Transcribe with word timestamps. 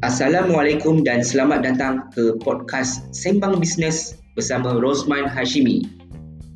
Assalamualaikum 0.00 1.04
dan 1.04 1.20
selamat 1.20 1.60
datang 1.60 2.08
ke 2.16 2.40
podcast 2.40 3.04
Sembang 3.12 3.60
Bisnes 3.60 4.16
bersama 4.32 4.80
Rosman 4.80 5.28
Hashimi. 5.28 5.84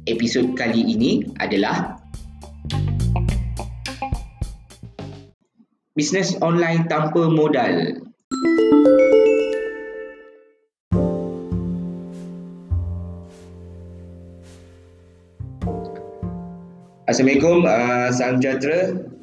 Episod 0.08 0.56
kali 0.56 0.80
ini 0.80 1.28
adalah 1.44 2.00
Bisnes 5.92 6.40
online 6.40 6.88
tanpa 6.88 7.28
modal. 7.28 8.00
Assalamualaikum, 17.04 17.68
uh, 17.68 18.08
salam 18.08 18.40
sejahtera. 18.40 19.13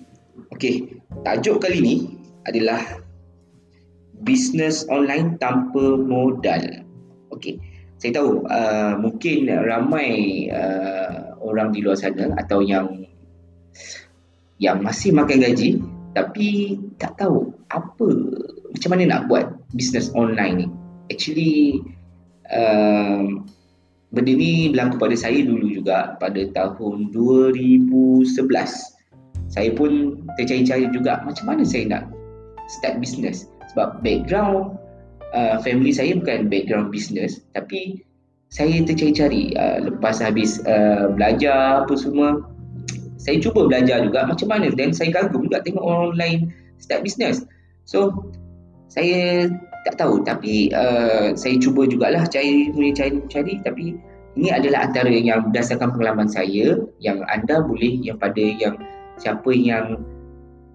Okey, 0.61 0.93
tajuk 1.25 1.57
kali 1.57 1.81
ini 1.81 1.95
adalah 2.45 3.01
bisnes 4.21 4.85
online 4.93 5.33
tanpa 5.41 5.97
modal. 5.97 6.85
Okey. 7.33 7.57
Saya 7.97 8.21
tahu 8.21 8.45
uh, 8.45 8.93
mungkin 9.01 9.49
ramai 9.49 10.45
uh, 10.53 11.33
orang 11.41 11.73
di 11.73 11.81
luar 11.81 11.97
sana 11.97 12.29
atau 12.37 12.61
yang 12.61 13.09
yang 14.61 14.85
masih 14.85 15.09
makan 15.09 15.41
gaji 15.41 15.81
tapi 16.13 16.77
tak 17.01 17.17
tahu 17.17 17.49
apa 17.73 18.07
macam 18.69 18.89
mana 18.93 19.17
nak 19.17 19.33
buat 19.33 19.49
bisnes 19.73 20.13
online 20.13 20.61
ni. 20.61 20.67
Actually 21.09 21.81
uh, 22.53 23.25
benda 24.13 24.29
ni 24.29 24.69
berlaku 24.69 25.01
pada 25.01 25.17
saya 25.17 25.41
dulu 25.41 25.73
juga 25.73 26.21
pada 26.21 26.45
tahun 26.53 27.09
2011. 27.09 29.00
Saya 29.51 29.75
pun 29.75 30.23
tercari-cari 30.39 30.87
juga 30.95 31.19
macam 31.27 31.51
mana 31.51 31.67
saya 31.67 31.83
nak 31.91 32.03
start 32.71 33.03
bisnes 33.03 33.51
sebab 33.75 33.99
background 33.99 34.79
uh, 35.35 35.59
family 35.59 35.91
saya 35.91 36.15
bukan 36.15 36.47
background 36.47 36.87
business. 36.89 37.43
Tapi 37.51 37.99
saya 38.47 38.79
tercari-cari 38.83 39.51
uh, 39.59 39.91
lepas 39.91 40.23
habis 40.23 40.63
uh, 40.63 41.11
belajar 41.11 41.83
apa 41.83 41.93
semua 41.99 42.47
saya 43.19 43.37
cuba 43.37 43.67
belajar 43.67 44.01
juga 44.07 44.23
macam 44.23 44.47
mana. 44.47 44.71
Dan 44.71 44.95
saya 44.95 45.11
kagum 45.11 45.51
juga 45.51 45.59
tengok 45.67 45.83
orang 45.83 46.15
lain 46.15 46.39
start 46.79 47.03
business. 47.03 47.43
So 47.83 48.31
saya 48.87 49.51
tak 49.83 49.99
tahu. 49.99 50.23
Tapi 50.23 50.71
uh, 50.71 51.35
saya 51.35 51.59
cuba 51.59 51.85
jugalah 51.91 52.23
cari 52.31 52.71
cari 52.95 53.19
cari. 53.27 53.53
Tapi 53.67 53.99
ini 54.39 54.47
adalah 54.47 54.87
antara 54.87 55.11
yang 55.11 55.51
berdasarkan 55.51 55.91
pengalaman 55.91 56.31
saya 56.31 56.79
yang 57.03 57.19
anda 57.27 57.59
boleh 57.59 57.99
yang 57.99 58.15
pada 58.15 58.39
yang 58.39 58.79
siapa 59.21 59.53
yang 59.53 60.01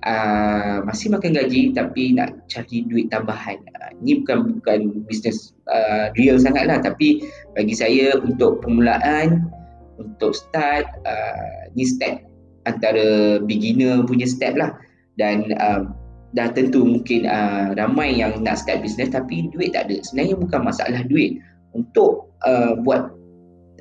uh, 0.07 0.87
masih 0.87 1.11
makan 1.11 1.35
gaji 1.35 1.75
tapi 1.75 2.15
nak 2.15 2.39
cari 2.47 2.87
duit 2.87 3.11
tambahan. 3.11 3.59
Uh, 3.75 3.91
ini 4.01 4.23
bukan 4.23 4.63
bukan 4.63 4.81
bisnes 5.11 5.53
uh, 5.67 6.15
real 6.15 6.39
sangatlah 6.39 6.79
tapi 6.79 7.27
bagi 7.59 7.75
saya 7.75 8.15
untuk 8.23 8.63
permulaan 8.63 9.51
untuk 9.99 10.33
start 10.39 10.87
uh, 11.05 11.67
ni 11.75 11.83
step 11.83 12.23
antara 12.71 13.39
beginner 13.43 14.07
punya 14.07 14.27
step 14.29 14.55
lah 14.55 14.75
dan 15.19 15.51
uh, 15.59 15.91
dah 16.35 16.53
tentu 16.55 16.85
mungkin 16.85 17.25
uh, 17.27 17.73
ramai 17.75 18.13
yang 18.15 18.45
nak 18.45 18.61
start 18.63 18.85
bisnes 18.87 19.11
tapi 19.11 19.51
duit 19.51 19.75
tak 19.75 19.91
ada. 19.91 19.99
Sebenarnya 20.07 20.35
bukan 20.39 20.61
masalah 20.63 21.03
duit. 21.11 21.43
Untuk 21.77 22.33
uh, 22.49 22.73
buat 22.81 23.13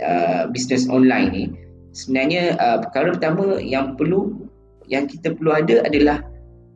uh, 0.04 0.52
bisnes 0.52 0.84
online 0.92 1.30
ni 1.32 1.46
sebenarnya 1.96 2.60
uh, 2.60 2.78
perkara 2.84 3.16
pertama 3.16 3.56
yang 3.64 3.96
perlu 3.96 4.36
yang 4.90 5.10
kita 5.10 5.34
perlu 5.34 5.52
ada 5.54 5.86
adalah 5.86 6.22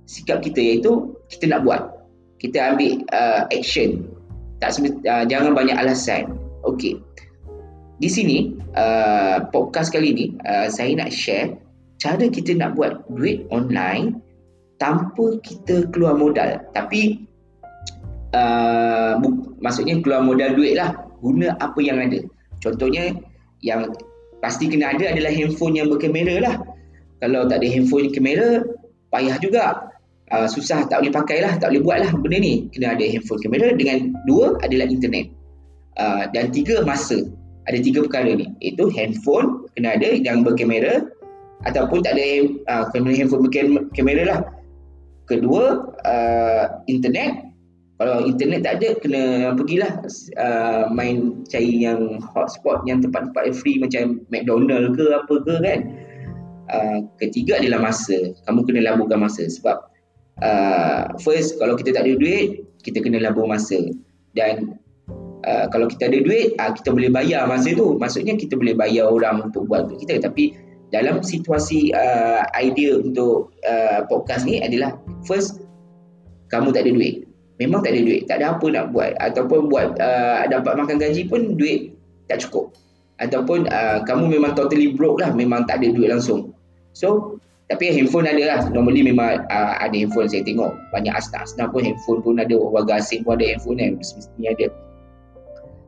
sikap 0.09 0.41
kita 0.41 0.57
iaitu 0.57 1.13
kita 1.29 1.49
nak 1.53 1.65
buat. 1.65 1.81
Kita 2.41 2.73
ambil 2.73 3.03
uh, 3.13 3.45
action. 3.53 4.07
Tak 4.63 4.79
uh, 4.81 5.23
jangan 5.27 5.53
banyak 5.53 5.75
alasan. 5.77 6.35
Okey. 6.65 6.97
Di 7.99 8.09
sini 8.09 8.55
uh, 8.79 9.43
podcast 9.51 9.91
kali 9.91 10.15
ni 10.15 10.25
uh, 10.47 10.71
saya 10.71 10.95
nak 10.95 11.11
share 11.11 11.51
cara 11.99 12.31
kita 12.31 12.55
nak 12.55 12.79
buat 12.79 13.03
duit 13.11 13.43
online 13.51 14.17
tanpa 14.79 15.37
kita 15.43 15.91
keluar 15.91 16.15
modal. 16.15 16.63
Tapi 16.71 17.27
uh, 18.31 19.19
maksudnya 19.59 19.99
keluar 19.99 20.23
modal 20.23 20.55
duit 20.55 20.79
lah. 20.79 20.95
Guna 21.19 21.51
apa 21.59 21.79
yang 21.83 21.99
ada. 21.99 22.23
Contohnya 22.63 23.11
yang 23.59 23.91
pasti 24.39 24.71
kena 24.71 24.95
ada 24.95 25.11
adalah 25.11 25.35
handphone 25.35 25.75
yang 25.75 25.91
berkamera 25.91 26.39
lah 26.39 26.55
kalau 27.19 27.47
tak 27.47 27.59
ada 27.63 27.67
handphone 27.67 28.11
kamera 28.15 28.63
payah 29.11 29.37
juga. 29.39 29.65
Uh, 30.29 30.45
susah 30.45 30.85
tak 30.85 31.01
boleh 31.01 31.09
pakai 31.09 31.41
lah 31.41 31.57
tak 31.57 31.73
boleh 31.73 31.81
buat 31.81 31.97
lah 32.05 32.11
benda 32.13 32.37
ni. 32.39 32.69
Kena 32.71 32.95
ada 32.95 33.05
handphone 33.05 33.41
kamera. 33.43 33.75
Dengan 33.75 34.13
dua 34.29 34.55
adalah 34.63 34.87
internet. 34.87 35.27
Uh, 35.99 36.29
dan 36.31 36.53
tiga 36.55 36.85
masa. 36.87 37.27
Ada 37.67 37.83
tiga 37.83 38.05
perkara 38.05 38.37
ni. 38.37 38.47
Iaitu 38.63 38.87
handphone 38.93 39.67
kena 39.75 39.97
ada 39.99 40.15
yang 40.15 40.45
berkamera 40.45 41.05
ataupun 41.67 42.05
tak 42.05 42.15
ada 42.15 42.25
uh, 42.71 42.85
kamera 42.95 43.13
handphone 43.19 43.43
berkamera 43.49 44.23
lah. 44.25 44.39
Kedua 45.27 45.91
uh, 46.07 46.65
internet. 46.87 47.49
Kalau 47.99 48.23
internet 48.23 48.63
tak 48.63 48.79
ada 48.79 48.95
kena 49.03 49.23
pergilah 49.59 49.91
uh, 50.39 50.87
main 50.87 51.43
cari 51.51 51.83
yang 51.83 52.23
hotspot 52.23 52.79
yang 52.87 53.03
tempat-tempat 53.03 53.51
free 53.51 53.75
macam 53.75 54.23
McDonald 54.31 54.95
ke 54.95 55.03
apa 55.11 55.35
ke 55.43 55.55
kan 55.59 55.79
uh, 56.69 56.99
ketiga 57.17 57.57
adalah 57.59 57.91
masa. 57.91 58.33
Kamu 58.45 58.63
kena 58.65 58.85
laburkan 58.85 59.19
masa. 59.21 59.45
Sebab 59.45 59.77
uh, 60.41 61.01
first 61.21 61.57
kalau 61.57 61.75
kita 61.75 61.93
tak 61.93 62.05
ada 62.05 62.13
duit 62.15 62.65
kita 62.85 63.03
kena 63.03 63.19
labur 63.19 63.49
masa. 63.49 63.77
Dan 64.37 64.79
uh, 65.45 65.65
kalau 65.73 65.89
kita 65.89 66.07
ada 66.07 66.19
duit 66.21 66.55
uh, 66.61 66.71
kita 66.73 66.93
boleh 66.93 67.11
bayar 67.11 67.49
masa 67.49 67.73
tu. 67.73 67.97
Maksudnya 67.97 68.37
kita 68.37 68.55
boleh 68.55 68.77
bayar 68.77 69.09
orang 69.09 69.49
untuk 69.49 69.67
buat 69.67 69.89
untuk 69.89 70.05
kita. 70.05 70.21
Tapi 70.23 70.55
dalam 70.89 71.21
situasi 71.21 71.93
uh, 71.93 72.41
idea 72.57 72.97
untuk 72.97 73.53
uh, 73.65 74.05
podcast 74.09 74.45
ni 74.49 74.57
adalah 74.61 74.97
first 75.25 75.61
kamu 76.49 76.73
tak 76.73 76.85
ada 76.85 76.93
duit. 76.97 77.29
Memang 77.59 77.83
tak 77.83 77.93
ada 77.93 78.01
duit. 78.01 78.23
Tak 78.25 78.39
ada 78.39 78.55
apa 78.57 78.65
nak 78.71 78.95
buat. 78.95 79.13
Ataupun 79.19 79.67
buat 79.67 79.99
uh, 79.99 80.47
dapat 80.47 80.73
makan 80.79 80.97
gaji 80.97 81.27
pun 81.27 81.59
duit 81.59 81.93
tak 82.31 82.41
cukup. 82.45 82.73
Ataupun 83.19 83.67
uh, 83.67 83.99
kamu 84.07 84.39
memang 84.39 84.55
totally 84.55 84.95
broke 84.95 85.19
lah. 85.19 85.35
Memang 85.35 85.67
tak 85.67 85.83
ada 85.83 85.91
duit 85.91 86.07
langsung 86.07 86.55
So 86.93 87.39
tapi 87.69 87.93
handphone 87.93 88.25
ada 88.25 88.43
lah. 88.49 88.59
Normally 88.73 89.05
memang 89.05 89.45
uh, 89.45 89.73
ada 89.77 89.93
handphone 89.93 90.25
saya 90.25 90.41
tengok. 90.41 90.73
Banyak 90.89 91.13
asnaf-asnaf 91.13 91.69
pun 91.69 91.85
handphone 91.85 92.19
pun 92.25 92.41
ada. 92.41 92.57
Warga 92.57 92.97
asing 92.97 93.21
pun 93.21 93.37
ada 93.37 93.45
handphone 93.45 93.77
kan 93.77 94.01
Mesti 94.01 94.41
ada. 94.49 94.73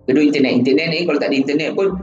Kedua 0.05 0.21
internet. 0.21 0.61
Internet 0.61 0.87
ni 0.93 1.09
kalau 1.09 1.17
tak 1.17 1.33
ada 1.33 1.37
internet 1.41 1.73
pun 1.73 1.97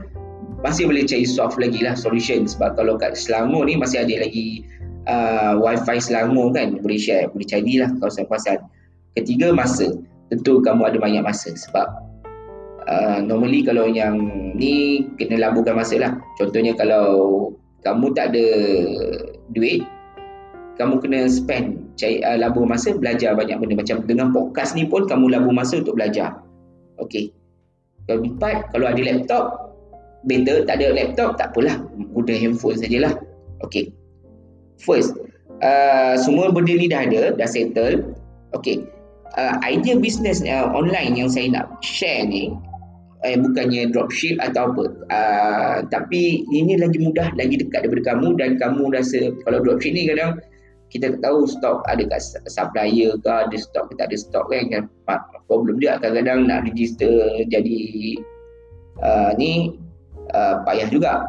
Masih 0.59 0.91
boleh 0.91 1.07
cari 1.07 1.23
soft 1.23 1.55
lagi 1.55 1.79
lah 1.79 1.95
solution. 1.95 2.43
Sebab 2.43 2.75
kalau 2.75 2.99
kat 2.99 3.15
Selangor 3.15 3.63
ni 3.63 3.79
masih 3.79 4.03
ada 4.03 4.19
lagi 4.19 4.67
uh, 5.07 5.55
Wi-Fi 5.63 5.97
Selangor 6.03 6.51
kan. 6.51 6.75
Boleh 6.83 6.99
share. 6.99 7.31
Boleh 7.31 7.47
cari 7.47 7.79
lah 7.79 7.87
kawasan-kawasan 8.03 8.59
Ketiga 9.15 9.55
masa. 9.55 9.95
Tentu 10.27 10.59
kamu 10.59 10.91
ada 10.91 10.99
banyak 10.99 11.23
masa. 11.23 11.55
Sebab 11.55 11.87
uh, 12.91 13.23
Normally 13.23 13.63
kalau 13.63 13.87
yang 13.87 14.19
ni 14.59 15.07
Kena 15.15 15.39
laburkan 15.39 15.79
masa 15.79 15.95
lah. 15.95 16.11
Contohnya 16.35 16.75
kalau 16.75 17.55
kamu 17.83 18.11
tak 18.13 18.35
ada 18.35 18.45
duit 19.55 19.83
kamu 20.79 21.03
kena 21.03 21.27
spend 21.27 21.91
cari 21.99 22.23
uh, 22.23 22.39
labur 22.39 22.63
masa 22.63 22.95
belajar 22.95 23.35
banyak 23.35 23.59
benda. 23.59 23.75
Macam 23.75 24.07
dengan 24.07 24.31
podcast 24.31 24.71
ni 24.79 24.87
pun 24.87 25.03
kamu 25.03 25.35
labur 25.35 25.51
masa 25.51 25.83
untuk 25.83 25.99
belajar. 25.99 26.39
Okey. 27.03 27.35
Kalau 28.07 28.23
empat 28.23 28.71
kalau 28.71 28.87
ada 28.87 29.01
laptop 29.03 29.75
better. 30.23 30.63
Tak 30.63 30.79
ada 30.79 30.95
laptop 30.95 31.35
tak 31.35 31.51
apalah. 31.51 31.83
Guna 32.15 32.31
handphone 32.31 32.79
sajalah. 32.79 33.19
Okey. 33.67 33.91
First 34.79 35.19
uh, 35.59 36.15
semua 36.15 36.55
benda 36.55 36.71
ni 36.71 36.87
dah 36.87 37.03
ada 37.03 37.35
dah 37.35 37.49
settle. 37.51 38.15
Okey. 38.55 38.87
Uh, 39.35 39.59
idea 39.67 39.99
business 39.99 40.39
uh, 40.47 40.71
online 40.71 41.19
yang 41.19 41.27
saya 41.27 41.51
nak 41.51 41.67
share 41.83 42.23
ni 42.23 42.55
eh, 43.25 43.35
bukannya 43.35 43.91
dropship 43.91 44.39
atau 44.39 44.71
apa. 44.73 44.83
Uh, 45.11 45.77
tapi 45.91 46.43
ini 46.51 46.79
lagi 46.79 46.99
mudah 47.01 47.31
lagi 47.35 47.59
dekat 47.59 47.87
daripada 47.87 48.15
kamu 48.15 48.37
dan 48.39 48.55
kamu 48.59 48.93
rasa 48.93 49.33
kalau 49.43 49.59
dropship 49.63 49.95
ni 49.95 50.07
kadang 50.07 50.39
kita 50.89 51.13
tak 51.13 51.21
tahu 51.21 51.45
stok 51.45 51.85
ada 51.85 52.01
kat 52.09 52.21
supplier 52.49 53.13
ke 53.21 53.29
ada 53.29 53.53
stok 53.53 53.93
ke 53.93 53.93
tak 54.01 54.09
ada 54.09 54.17
stok 54.17 54.45
kan, 54.49 54.63
kan 54.73 54.83
problem 55.45 55.77
dia 55.77 56.01
kadang-kadang 56.01 56.49
nak 56.49 56.65
register 56.65 57.45
jadi 57.45 57.79
uh, 59.03 59.31
ni 59.37 59.77
uh, 60.33 60.63
payah 60.65 60.87
juga. 60.89 61.27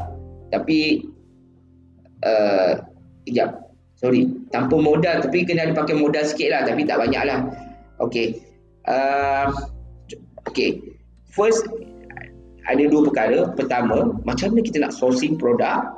Tapi 0.51 1.07
uh, 2.27 2.81
sekejap. 3.27 3.51
Sorry. 4.01 4.33
Tanpa 4.49 4.81
modal 4.81 5.21
tapi 5.21 5.45
kena 5.45 5.69
ada 5.69 5.77
pakai 5.77 5.93
modal 5.93 6.25
sikit 6.25 6.57
lah 6.57 6.65
tapi 6.65 6.89
tak 6.89 6.97
banyak 7.05 7.21
lah 7.21 7.45
ok 8.01 8.17
uh, 8.89 9.47
ok 10.49 10.59
first 11.33 11.67
ada 12.69 12.85
dua 12.87 13.11
perkara. 13.11 13.51
Pertama, 13.59 14.15
macam 14.23 14.55
mana 14.55 14.61
kita 14.63 14.79
nak 14.83 14.95
sourcing 14.95 15.35
produk 15.35 15.91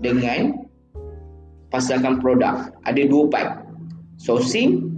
dengan 0.00 0.64
pasarkan 1.68 2.18
produk. 2.18 2.72
Ada 2.88 3.04
dua 3.10 3.28
part. 3.28 3.50
Sourcing 4.20 4.88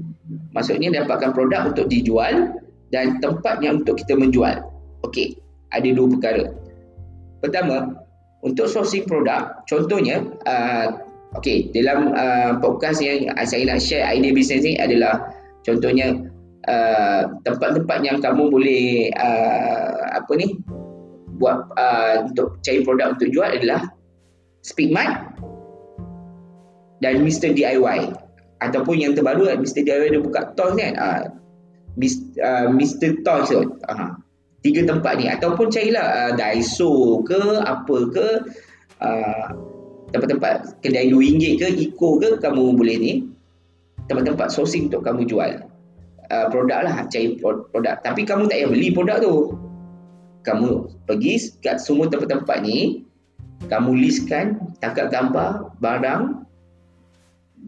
maksudnya 0.54 0.92
dapatkan 1.02 1.32
produk 1.34 1.72
untuk 1.72 1.88
dijual 1.88 2.54
dan 2.94 3.18
tempat 3.24 3.58
yang 3.64 3.82
untuk 3.82 3.98
kita 3.98 4.14
menjual. 4.14 4.62
Okey, 5.02 5.38
ada 5.74 5.88
dua 5.90 6.06
perkara. 6.12 6.44
Pertama, 7.42 7.98
untuk 8.46 8.70
sourcing 8.70 9.06
produk, 9.06 9.62
contohnya 9.66 10.22
uh, 10.46 11.02
okey, 11.38 11.72
dalam 11.74 12.14
uh, 12.14 12.58
podcast 12.62 13.02
yang 13.02 13.26
saya 13.42 13.66
nak 13.66 13.82
share 13.82 14.06
idea 14.06 14.30
bisnes 14.30 14.62
ni 14.62 14.78
adalah 14.78 15.34
contohnya 15.66 16.31
uh, 16.68 17.22
tempat-tempat 17.42 17.98
yang 18.04 18.18
kamu 18.18 18.50
boleh 18.50 19.10
uh, 19.16 20.16
apa 20.16 20.32
ni 20.38 20.58
buat 21.40 21.66
uh, 21.74 22.28
untuk 22.30 22.60
cari 22.62 22.86
produk 22.86 23.18
untuk 23.18 23.28
jual 23.32 23.50
adalah 23.50 23.88
Speedmart 24.62 25.34
dan 27.02 27.26
Mr 27.26 27.50
DIY 27.50 28.14
ataupun 28.62 28.94
yang 28.94 29.18
terbaru 29.18 29.50
Mr 29.58 29.82
DIY 29.82 30.14
dia 30.14 30.22
buka 30.22 30.54
toys 30.54 30.78
kan? 30.78 30.94
Uh, 30.94 31.22
Mr 32.72 33.20
Toys 33.20 33.52
tu 33.52 33.60
uh, 33.68 34.10
tiga 34.64 34.80
tempat 34.88 35.20
ni. 35.20 35.28
Ataupun 35.28 35.68
carilah 35.68 36.30
uh, 36.30 36.32
Daiso 36.32 37.20
ke 37.26 37.60
apa 37.60 37.96
ke 38.08 38.26
uh, 39.02 39.46
tempat-tempat 40.12 40.80
kedai 40.80 41.12
RM2 41.12 41.44
ke 41.60 41.66
Eco 41.76 42.20
ke 42.20 42.40
kamu 42.40 42.76
boleh 42.76 42.96
ni 42.96 43.12
tempat-tempat 44.08 44.52
sourcing 44.52 44.88
untuk 44.92 45.04
kamu 45.04 45.24
jual 45.24 45.71
uh, 46.32 46.46
produk 46.48 46.88
lah 46.88 47.04
cari 47.12 47.36
produk. 47.38 48.00
Tapi 48.00 48.24
kamu 48.24 48.48
tak 48.48 48.56
payah 48.58 48.68
beli 48.72 48.88
produk 48.90 49.18
tu. 49.20 49.34
Kamu 50.42 50.90
pergi 51.06 51.38
kat 51.62 51.78
semua 51.78 52.10
tempat-tempat 52.10 52.66
ni 52.66 53.06
kamu 53.70 53.94
listkan 53.94 54.58
tangkap 54.82 55.12
gambar 55.12 55.70
barang. 55.78 56.42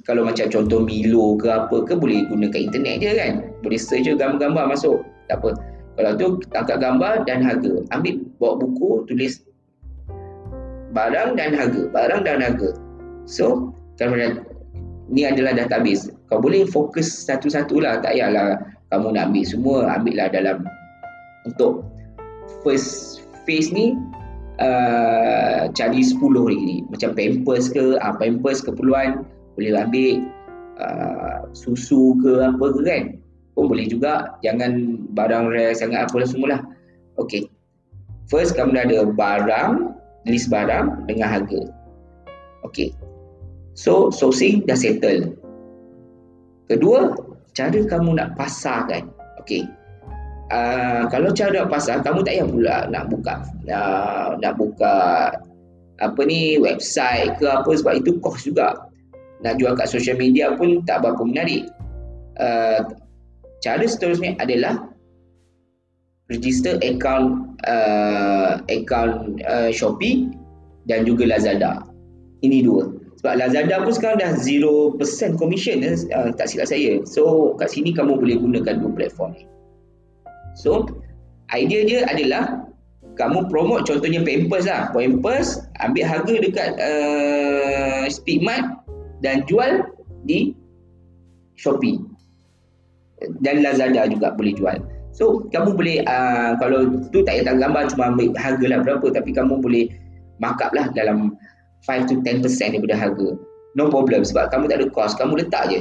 Kalau 0.02 0.26
macam 0.26 0.50
contoh 0.50 0.82
Milo 0.82 1.38
ke 1.38 1.46
apa 1.46 1.86
ke 1.86 1.94
boleh 1.94 2.26
gunakan 2.26 2.66
internet 2.66 2.98
je 2.98 3.10
kan. 3.14 3.32
Boleh 3.62 3.78
search 3.78 4.10
je 4.10 4.18
gambar-gambar 4.18 4.74
masuk. 4.74 5.06
Tak 5.30 5.38
apa. 5.38 5.54
Kalau 5.94 6.12
tu 6.18 6.26
tangkap 6.50 6.82
gambar 6.82 7.22
dan 7.30 7.46
harga. 7.46 7.86
Ambil 7.94 8.26
bawa 8.42 8.58
buku 8.58 9.06
tulis 9.06 9.46
barang 10.90 11.38
dan 11.38 11.54
harga. 11.54 11.86
Barang 11.94 12.26
dan 12.26 12.42
harga. 12.42 12.74
So 13.30 13.70
kalau 13.94 14.18
ni 15.08 15.28
adalah 15.28 15.52
database 15.52 16.08
kau 16.32 16.40
boleh 16.40 16.64
fokus 16.68 17.08
satu-satu 17.28 17.80
lah. 17.80 18.00
Tak 18.00 18.16
payahlah 18.16 18.60
kamu 18.88 19.16
nak 19.16 19.32
ambil 19.32 19.44
semua 19.44 19.76
ambil 19.96 20.14
lah 20.20 20.28
dalam 20.32 20.58
untuk 21.44 21.84
first 22.64 23.20
phase 23.44 23.68
ni 23.74 23.92
uh, 24.60 25.68
cari 25.76 26.00
10 26.00 26.20
lagi 26.20 26.76
macam 26.88 27.10
pampers 27.12 27.68
ke 27.68 28.00
uh, 28.00 28.14
pampers 28.16 28.64
keperluan 28.64 29.28
boleh 29.56 29.76
ambil 29.76 30.24
uh, 30.80 31.44
susu 31.52 32.16
ke 32.24 32.32
apa 32.40 32.66
ke 32.72 32.82
kan. 32.84 33.04
Pun 33.54 33.70
boleh 33.70 33.86
juga. 33.86 34.34
Jangan 34.42 34.98
barang 35.14 35.46
rare 35.46 35.78
sangat 35.78 36.10
apa 36.10 36.16
lah 36.18 36.26
semualah. 36.26 36.60
Okey. 37.22 37.46
First 38.26 38.58
kamu 38.58 38.74
dah 38.74 38.82
ada 38.88 38.98
barang 39.06 39.94
list 40.26 40.50
barang 40.50 41.06
dengan 41.06 41.28
harga. 41.38 41.70
Okey 42.66 43.13
so 43.74 44.08
sourcing 44.10 44.62
dah 44.64 44.78
settle. 44.78 45.34
Kedua 46.70 47.12
cara 47.54 47.78
kamu 47.86 48.18
nak 48.18 48.34
pasarkan 48.34 49.06
okey 49.44 49.62
uh, 50.50 51.06
kalau 51.08 51.30
cara 51.30 51.62
nak 51.62 51.70
pasar 51.70 52.02
kamu 52.02 52.26
tak 52.26 52.34
payah 52.34 52.48
pula 52.50 52.76
nak 52.90 53.04
buka 53.12 53.34
uh, 53.70 54.34
nak 54.42 54.54
buka 54.58 54.96
apa 56.02 56.20
ni 56.26 56.58
website 56.58 57.38
ke 57.38 57.46
apa 57.46 57.70
sebab 57.70 58.02
itu 58.02 58.18
kos 58.18 58.42
juga. 58.42 58.90
Nak 59.46 59.60
jual 59.60 59.76
kat 59.76 59.86
social 59.86 60.18
media 60.18 60.56
pun 60.56 60.82
tak 60.88 61.04
berapa 61.04 61.22
menarik. 61.22 61.68
Uh, 62.40 62.82
cara 63.62 63.84
seterusnya 63.86 64.34
adalah 64.42 64.90
register 66.32 66.80
account 66.82 67.54
uh, 67.68 68.58
account 68.72 69.38
uh, 69.46 69.70
Shopee 69.70 70.32
dan 70.90 71.06
juga 71.06 71.30
Lazada. 71.30 71.84
Ini 72.42 72.66
dua 72.66 72.90
sebab 73.24 73.40
Lazada 73.40 73.80
pun 73.80 73.92
sekarang 73.96 74.20
dah 74.20 74.36
0% 74.36 75.00
commission 75.40 75.80
uh, 76.12 76.28
tak 76.36 76.44
silap 76.44 76.68
saya 76.68 77.00
so 77.08 77.56
kat 77.56 77.72
sini 77.72 77.96
kamu 77.96 78.20
boleh 78.20 78.36
gunakan 78.36 78.84
dua 78.84 78.92
platform 78.92 79.32
ni 79.32 79.48
So, 80.54 80.86
idea 81.50 81.82
dia 81.82 82.00
adalah 82.06 82.70
kamu 83.18 83.50
promote 83.50 83.86
contohnya 83.86 84.22
Pampers 84.22 84.66
lah. 84.66 84.90
Pampers 84.94 85.66
ambil 85.82 86.06
harga 86.06 86.34
dekat 86.38 86.70
uh, 86.78 88.06
Speedmart 88.06 88.86
dan 89.22 89.42
jual 89.50 89.82
di 90.26 90.54
Shopee. 91.58 91.98
Dan 93.42 93.62
Lazada 93.62 94.10
juga 94.10 94.34
boleh 94.34 94.54
jual. 94.54 94.78
So, 95.14 95.46
kamu 95.54 95.78
boleh, 95.78 96.02
uh, 96.10 96.58
kalau 96.58 96.90
tu 97.14 97.22
tak 97.22 97.42
payah 97.42 97.54
gambar 97.54 97.86
cuma 97.94 98.10
ambil 98.14 98.34
harga 98.34 98.66
lah 98.66 98.78
berapa 98.82 99.06
tapi 99.14 99.30
kamu 99.30 99.62
boleh 99.62 99.86
markup 100.42 100.74
lah 100.74 100.90
dalam 100.90 101.38
5 101.84 102.08
to 102.08 102.14
10% 102.24 102.40
daripada 102.44 102.96
harga. 102.96 103.28
No 103.74 103.90
problem 103.90 104.24
sebab 104.24 104.48
kamu 104.54 104.70
tak 104.70 104.78
ada 104.80 104.86
cost, 104.94 105.20
kamu 105.20 105.44
letak 105.44 105.64
je. 105.68 105.80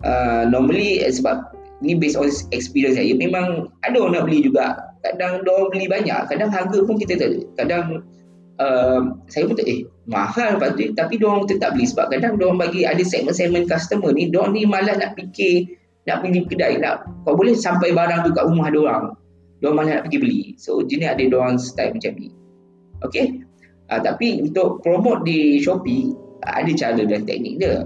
Uh, 0.00 0.48
normally 0.48 1.04
sebab 1.04 1.52
ni 1.84 1.92
based 1.92 2.16
on 2.16 2.28
experience 2.56 2.96
saya 2.96 3.12
memang 3.12 3.68
ada 3.84 3.96
orang 4.00 4.20
nak 4.20 4.24
beli 4.26 4.44
juga. 4.44 4.80
Kadang 5.04 5.44
dia 5.44 5.56
beli 5.72 5.86
banyak 5.88 6.20
kadang 6.28 6.50
harga 6.52 6.78
pun 6.84 6.96
kita 6.96 7.16
tak 7.20 7.30
kadang 7.56 8.04
uh, 8.60 9.16
saya 9.28 9.48
pun 9.48 9.56
tak 9.56 9.68
eh 9.68 9.84
mahal 10.08 10.56
pasti 10.60 10.92
tapi 10.96 11.20
dia 11.20 11.28
orang 11.28 11.44
tetap 11.48 11.76
beli. 11.76 11.86
Sebab 11.88 12.08
kadang 12.12 12.40
orang 12.40 12.58
bagi 12.60 12.88
ada 12.88 13.00
segmen-segmen 13.04 13.68
customer 13.68 14.12
ni 14.16 14.32
dia 14.32 14.44
ni 14.48 14.64
malas 14.64 14.96
nak 14.96 15.16
fikir 15.16 15.68
nak 16.08 16.24
pergi 16.24 16.48
kedai 16.48 16.80
nak 16.80 17.04
kau 17.28 17.36
boleh 17.36 17.52
sampai 17.52 17.92
barang 17.92 18.24
tu 18.24 18.32
kat 18.32 18.44
rumah 18.48 18.72
orang. 18.72 19.04
Dia 19.60 19.68
malas 19.68 20.00
nak 20.00 20.02
pergi 20.08 20.18
beli. 20.20 20.40
So 20.56 20.80
jenis 20.84 21.12
ada 21.12 21.22
dia 21.28 21.36
orang 21.36 21.60
style 21.60 21.92
macam 21.92 22.12
ni. 22.16 22.32
Okey 23.04 23.49
uh, 23.90 24.00
tapi 24.00 24.40
untuk 24.40 24.80
promote 24.80 25.26
di 25.26 25.60
Shopee 25.60 26.14
ada 26.48 26.72
cara 26.72 27.02
dan 27.04 27.28
teknik 27.28 27.60
dia. 27.60 27.84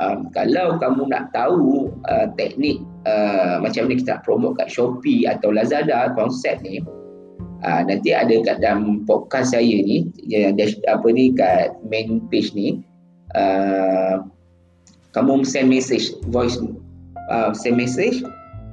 Um, 0.00 0.32
kalau 0.32 0.80
kamu 0.80 1.12
nak 1.12 1.28
tahu 1.36 1.92
uh, 2.08 2.26
teknik 2.40 2.80
uh, 3.04 3.60
macam 3.60 3.84
mana 3.84 4.00
kita 4.00 4.16
nak 4.16 4.24
promote 4.24 4.56
kat 4.56 4.72
Shopee 4.72 5.28
atau 5.28 5.52
Lazada 5.52 6.16
konsep 6.16 6.64
ni 6.64 6.80
uh, 7.60 7.80
nanti 7.84 8.16
ada 8.16 8.40
kat 8.40 8.64
dalam 8.64 9.04
podcast 9.04 9.52
saya 9.52 9.76
ni 9.84 10.08
yang 10.24 10.56
dash, 10.56 10.80
apa 10.88 11.04
ni 11.12 11.36
kat 11.36 11.76
main 11.84 12.24
page 12.32 12.56
ni 12.56 12.80
uh, 13.36 14.24
kamu 15.12 15.44
send 15.44 15.68
message 15.68 16.16
voice 16.32 16.56
uh, 17.28 17.52
send 17.52 17.76
message 17.76 18.24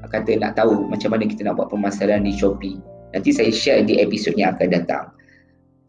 kata 0.09 0.41
nak 0.41 0.57
tahu 0.57 0.89
macam 0.89 1.13
mana 1.13 1.29
kita 1.29 1.45
nak 1.45 1.59
buat 1.61 1.69
pemasaran 1.69 2.25
di 2.25 2.33
Shopee. 2.33 2.81
Nanti 3.13 3.29
saya 3.33 3.49
share 3.53 3.81
di 3.85 4.01
episod 4.01 4.33
yang 4.37 4.57
akan 4.57 4.69
datang. 4.73 5.05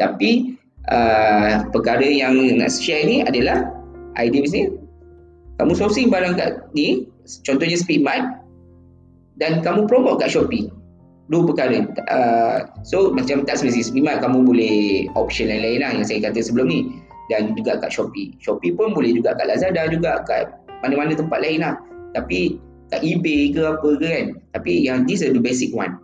Tapi 0.00 0.56
uh, 0.88 1.68
perkara 1.68 2.06
yang 2.08 2.40
nak 2.56 2.72
share 2.72 3.04
ni 3.04 3.20
adalah 3.20 3.68
idea 4.16 4.40
bisnes 4.40 4.72
kamu 5.60 5.76
sourcing 5.76 6.08
barang 6.08 6.40
kat 6.40 6.64
ni 6.72 7.04
contohnya 7.44 7.76
Speedmart 7.76 8.40
dan 9.40 9.64
kamu 9.64 9.88
promote 9.88 10.20
kat 10.20 10.36
Shopee. 10.36 10.68
Dua 11.32 11.48
perkara. 11.48 11.88
Uh, 12.12 12.58
so 12.84 13.12
macam 13.12 13.48
tak 13.48 13.58
semestinya 13.58 13.88
Speedmart 13.88 14.18
kamu 14.20 14.44
boleh 14.44 14.76
option 15.16 15.48
lain-lain 15.48 15.80
lah 15.80 15.90
yang 15.96 16.04
saya 16.04 16.20
kata 16.28 16.44
sebelum 16.44 16.68
ni. 16.68 16.80
Dan 17.32 17.56
juga 17.56 17.80
kat 17.80 17.88
Shopee. 17.94 18.36
Shopee 18.42 18.76
pun 18.76 18.92
boleh 18.92 19.16
juga 19.16 19.32
kat 19.38 19.48
Lazada 19.48 19.88
juga 19.88 20.20
kat 20.28 20.52
mana-mana 20.84 21.16
tempat 21.16 21.40
lain 21.40 21.64
lah. 21.64 21.80
Tapi 22.12 22.60
kat 22.92 23.00
eBay 23.00 23.56
ke 23.56 23.62
apa 23.64 23.88
ke 23.96 24.06
kan. 24.06 24.26
Tapi 24.52 24.72
yang 24.84 25.08
this 25.08 25.24
is 25.24 25.32
the 25.32 25.40
basic 25.40 25.72
one. 25.72 25.96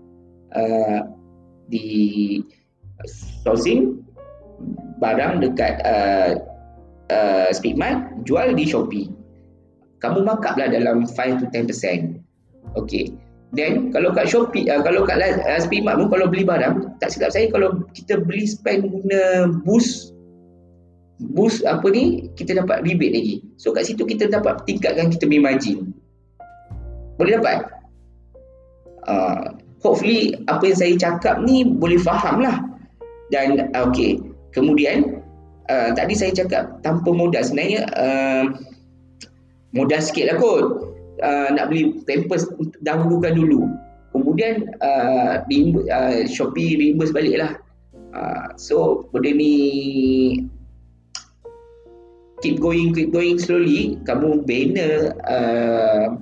Uh, 0.57 1.05
di 1.69 2.41
sourcing 3.45 4.01
barang 5.03 5.45
dekat 5.45 5.81
uh, 5.85 6.41
uh, 7.13 7.49
Speedmart 7.53 8.25
jual 8.25 8.57
di 8.57 8.65
Shopee 8.65 9.17
kamu 10.05 10.29
markup 10.29 10.55
lah 10.61 10.69
dalam 10.69 11.09
5 11.09 11.41
to 11.41 11.47
10%. 11.51 12.21
Okay. 12.77 13.13
Then 13.55 13.95
kalau 13.95 14.13
kat 14.13 14.29
Shopee, 14.29 14.69
uh, 14.69 14.85
kalau 14.85 15.07
kat 15.09 15.23
uh, 15.23 15.61
Speedmart 15.63 15.97
pun 15.97 16.09
kalau 16.13 16.27
beli 16.29 16.45
barang, 16.45 16.99
tak 17.01 17.15
silap 17.15 17.33
saya 17.33 17.49
kalau 17.49 17.81
kita 17.97 18.21
beli 18.21 18.45
spend 18.45 18.91
guna 18.91 19.49
boost, 19.65 20.13
boost 21.33 21.65
apa 21.65 21.87
ni, 21.89 22.29
kita 22.37 22.59
dapat 22.59 22.85
rebate 22.85 23.15
lagi. 23.17 23.37
So 23.57 23.73
kat 23.73 23.89
situ 23.89 24.05
kita 24.05 24.29
dapat 24.29 24.67
tingkatkan 24.69 25.09
kita 25.09 25.25
punya 25.25 25.43
margin. 25.43 25.97
Boleh 27.17 27.41
dapat? 27.41 27.65
Uh, 29.07 29.57
hopefully 29.81 30.37
apa 30.51 30.67
yang 30.69 30.77
saya 30.77 30.95
cakap 30.99 31.41
ni 31.41 31.65
boleh 31.65 31.97
faham 32.03 32.45
lah. 32.45 32.61
Dan 33.33 33.73
uh, 33.73 33.89
okay, 33.89 34.21
kemudian 34.53 35.23
uh, 35.71 35.91
tadi 35.95 36.15
saya 36.15 36.35
cakap 36.35 36.83
tanpa 36.83 37.11
modal. 37.11 37.43
Sebenarnya 37.43 37.87
uh, 37.97 38.45
modal 39.75 40.01
sikit 40.03 40.35
lah 40.35 40.37
kot. 40.39 40.67
Uh, 41.17 41.49
nak 41.57 41.73
beli 41.73 41.97
pampers 42.05 42.45
dahulukan 42.85 43.33
dulu. 43.33 43.73
Kemudian 44.13 44.69
uh, 44.85 45.41
uh, 45.41 46.17
Shopee 46.29 46.77
reimburse 46.77 47.13
balik 47.13 47.41
lah. 47.41 47.53
Uh, 48.17 48.49
so 48.57 49.09
benda 49.13 49.33
ni 49.33 49.53
keep 52.41 52.61
going 52.61 52.93
keep 52.93 53.13
going 53.13 53.41
slowly. 53.41 53.97
Kamu 54.05 54.45
bina 54.45 55.17
uh, 55.25 56.17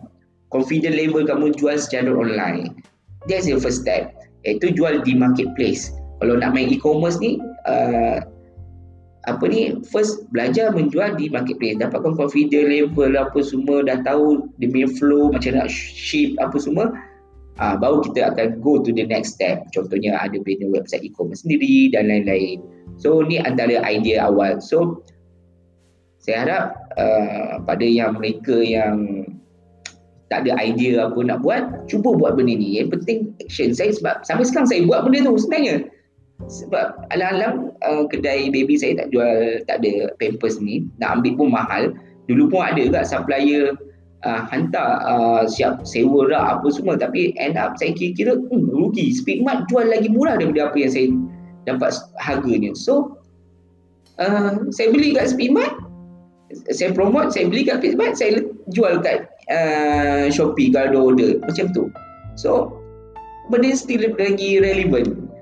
confident 0.55 0.95
level 0.95 1.27
kamu 1.27 1.55
jual 1.59 1.75
secara 1.79 2.11
online. 2.11 2.79
That's 3.27 3.51
the 3.51 3.59
first 3.59 3.83
step. 3.83 4.15
Iaitu 4.47 4.79
jual 4.79 5.03
di 5.03 5.19
marketplace. 5.19 5.91
Kalau 6.23 6.39
nak 6.39 6.55
main 6.55 6.71
e-commerce 6.71 7.19
ni 7.19 7.43
uh, 7.69 8.19
apa 9.25 9.45
ni 9.49 9.81
first 9.89 10.29
belajar 10.37 10.69
menjual 10.73 11.17
di 11.17 11.33
marketplace. 11.33 11.81
Dapatkan 11.81 12.17
confident 12.17 12.69
level 12.69 13.17
apa 13.17 13.41
semua 13.41 13.81
dah 13.81 14.01
tahu 14.05 14.45
the 14.61 14.69
main 14.69 14.89
flow 14.89 15.33
macam 15.33 15.57
nak 15.57 15.73
ship 15.73 16.37
apa 16.41 16.61
semua 16.61 16.93
uh, 17.61 17.75
baru 17.81 18.05
kita 18.11 18.33
akan 18.33 18.61
go 18.61 18.81
to 18.81 18.93
the 18.93 19.05
next 19.09 19.41
step. 19.41 19.65
Contohnya 19.73 20.17
ada 20.21 20.37
punya 20.41 20.69
website 20.69 21.09
e-commerce 21.09 21.43
sendiri 21.43 21.93
dan 21.93 22.13
lain-lain. 22.13 22.61
So 23.01 23.25
ni 23.25 23.41
antara 23.41 23.81
idea 23.85 24.29
awal. 24.29 24.61
So 24.61 25.03
saya 26.21 26.37
harap 26.49 26.65
uh, 26.97 27.61
pada 27.65 27.85
yang 27.85 28.17
mereka 28.17 28.61
yang 28.61 29.29
tak 30.33 30.49
ada 30.49 30.57
idea 30.57 31.05
apa 31.05 31.21
nak 31.21 31.45
buat 31.45 31.89
cuba 31.89 32.17
buat 32.17 32.37
benda 32.37 32.57
ni. 32.57 32.81
Yang 32.81 33.01
penting 33.01 33.19
action. 33.41 33.73
Saya 33.73 33.93
sebab 33.97 34.25
sampai 34.25 34.45
sekarang 34.45 34.69
saya 34.69 34.81
buat 34.85 35.05
benda 35.05 35.25
tu 35.25 35.37
sebenarnya 35.41 35.94
sebab 36.43 37.09
alam-alam 37.15 37.73
uh, 37.87 38.05
kedai 38.11 38.51
baby 38.51 38.75
saya 38.75 38.99
tak 38.99 39.15
jual 39.15 39.63
tak 39.71 39.81
ada 39.81 40.11
pampers 40.19 40.59
ni. 40.59 40.85
Nak 40.99 41.21
ambil 41.21 41.33
pun 41.39 41.49
mahal. 41.55 41.83
Dulu 42.27 42.51
pun 42.51 42.61
ada 42.65 42.81
juga 42.81 43.07
supplier 43.07 43.77
uh, 44.27 44.43
hantar 44.51 45.05
uh, 45.07 45.43
siap 45.47 45.87
sewa 45.87 46.29
rak 46.29 46.61
apa 46.61 46.69
semua. 46.75 46.99
Tapi 46.99 47.33
end 47.39 47.57
up 47.57 47.79
saya 47.79 47.95
kira-kira 47.95 48.37
hmm, 48.37 48.67
rugi. 48.75 49.15
Speedmart 49.15 49.71
jual 49.71 49.89
lagi 49.89 50.11
murah 50.11 50.37
daripada 50.37 50.75
apa 50.75 50.77
yang 50.77 50.93
saya 50.93 51.07
dapat 51.65 51.91
harganya. 52.21 52.75
So 52.77 53.17
uh, 54.21 54.69
saya 54.75 54.91
beli 54.91 55.17
kat 55.17 55.33
Speedmart 55.33 55.81
saya 56.71 56.95
promote 56.95 57.35
saya 57.35 57.49
beli 57.51 57.67
kat 57.67 57.81
Speedmart 57.81 58.19
saya 58.19 58.43
jual 58.75 59.01
kat 59.01 59.31
uh, 59.49 60.29
Shopee 60.29 60.75
kalau 60.75 60.91
ada 60.91 60.99
order. 60.99 61.31
Macam 61.47 61.71
tu. 61.73 61.89
So 62.37 62.75
benda 63.49 63.71
still 63.77 64.03
lagi 64.19 64.59
relevant 64.59 65.34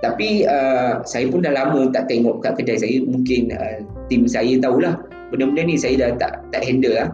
tapi 0.00 0.48
uh, 0.48 1.04
saya 1.04 1.28
pun 1.28 1.44
dah 1.44 1.52
lama 1.52 1.92
tak 1.92 2.08
tengok 2.08 2.40
kat 2.40 2.56
kedai 2.56 2.80
saya. 2.80 3.04
Mungkin 3.04 3.52
uh, 3.52 3.84
tim 4.08 4.24
saya 4.24 4.56
tahulah 4.56 4.96
benda-benda 5.28 5.68
ni 5.68 5.76
saya 5.76 6.00
dah 6.00 6.10
tak 6.16 6.32
tak 6.56 6.64
handle 6.64 6.96
lah. 6.96 7.08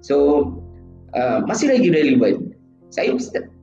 So 0.00 0.48
uh, 1.12 1.44
masih 1.44 1.68
lagi 1.76 1.92
relevan. 1.92 2.56
Saya 2.88 3.12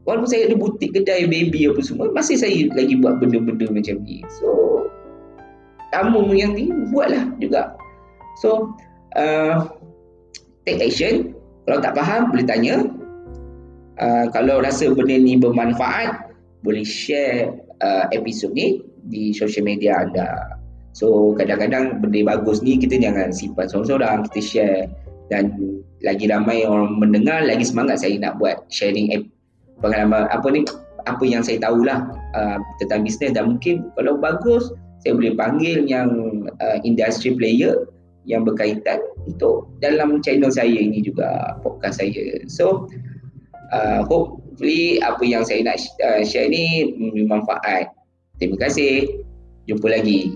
walaupun 0.05 0.29
saya 0.29 0.45
ada 0.45 0.55
butik 0.57 0.93
kedai 0.93 1.25
baby 1.25 1.65
apa 1.65 1.81
semua 1.81 2.13
masih 2.13 2.37
saya 2.37 2.69
lagi 2.77 2.93
buat 3.01 3.17
benda-benda 3.17 3.65
macam 3.73 3.97
ni. 4.05 4.21
So 4.37 4.47
kamu 5.89 6.21
yang 6.37 6.53
ni 6.53 6.69
buatlah 6.93 7.33
juga. 7.41 7.73
So 8.45 8.77
uh, 9.17 9.73
take 10.69 10.85
action. 10.85 11.33
Kalau 11.65 11.81
tak 11.81 11.97
faham 11.97 12.29
boleh 12.29 12.45
tanya. 12.45 12.85
Uh, 14.01 14.25
kalau 14.33 14.61
rasa 14.65 14.93
benda 14.93 15.13
ni 15.13 15.37
bermanfaat 15.37 16.33
boleh 16.65 16.81
share 16.81 17.53
uh, 17.81 18.05
episod 18.13 18.53
ni 18.53 18.81
di 19.09 19.33
social 19.33 19.65
media 19.65 20.05
anda. 20.05 20.57
So 20.91 21.33
kadang-kadang 21.35 22.03
benda 22.03 22.37
bagus 22.37 22.61
ni 22.61 22.77
kita 22.77 22.99
jangan 22.99 23.33
simpan 23.33 23.67
seorang-seorang, 23.67 24.27
kita 24.31 24.41
share 24.41 24.81
dan 25.31 25.55
lagi 26.03 26.27
ramai 26.27 26.67
orang 26.67 26.99
mendengar, 26.99 27.43
lagi 27.45 27.63
semangat 27.63 28.03
saya 28.03 28.19
nak 28.19 28.37
buat 28.41 28.67
sharing 28.67 29.09
pengalaman 29.79 30.27
apa 30.29 30.47
ni 30.51 30.61
apa 31.09 31.23
yang 31.25 31.41
saya 31.41 31.57
tahulah 31.57 32.13
uh, 32.37 32.61
tentang 32.77 33.01
bisnes 33.01 33.33
dan 33.33 33.57
mungkin 33.57 33.89
kalau 33.97 34.21
bagus 34.21 34.69
saya 35.01 35.17
boleh 35.17 35.33
panggil 35.33 35.81
yang 35.89 36.09
uh, 36.61 36.77
industry 36.85 37.33
player 37.33 37.89
yang 38.29 38.45
berkaitan 38.45 39.01
untuk 39.25 39.65
dalam 39.81 40.21
channel 40.21 40.53
saya 40.53 40.77
ini 40.77 41.01
juga 41.01 41.57
podcast 41.65 41.97
saya. 41.97 42.37
So 42.45 42.85
uh, 43.71 44.03
hopefully 44.05 44.99
apa 45.01 45.23
yang 45.25 45.43
saya 45.43 45.65
nak 45.65 45.79
uh, 46.03 46.21
share 46.23 46.51
ni 46.51 46.95
bermanfaat. 46.95 47.91
Terima 48.37 48.57
kasih. 48.59 49.23
Jumpa 49.65 49.87
lagi. 49.87 50.35